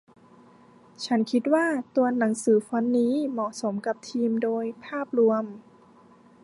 [1.05, 1.65] ฉันคิดว่า
[1.95, 5.43] ตัวหนังสือฟอนต์นี้เหมาะสมกับธีมโดยภาพรวม